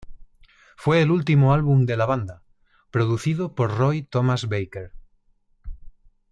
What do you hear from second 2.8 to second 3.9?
producido por